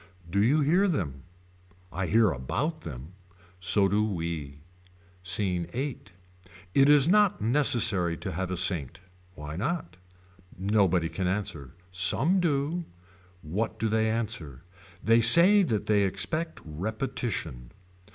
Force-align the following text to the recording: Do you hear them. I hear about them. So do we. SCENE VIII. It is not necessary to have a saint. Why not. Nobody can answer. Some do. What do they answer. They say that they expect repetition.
Do 0.27 0.41
you 0.41 0.61
hear 0.61 0.87
them. 0.87 1.21
I 1.91 2.07
hear 2.07 2.31
about 2.31 2.81
them. 2.81 3.13
So 3.59 3.87
do 3.87 4.03
we. 4.03 4.57
SCENE 5.21 5.67
VIII. 5.67 6.01
It 6.73 6.89
is 6.89 7.07
not 7.07 7.39
necessary 7.39 8.17
to 8.17 8.31
have 8.31 8.49
a 8.49 8.57
saint. 8.57 8.99
Why 9.35 9.55
not. 9.57 9.97
Nobody 10.57 11.07
can 11.07 11.27
answer. 11.27 11.75
Some 11.91 12.39
do. 12.39 12.83
What 13.43 13.77
do 13.77 13.87
they 13.89 14.09
answer. 14.09 14.63
They 15.03 15.21
say 15.21 15.61
that 15.61 15.85
they 15.85 16.01
expect 16.01 16.61
repetition. 16.65 17.69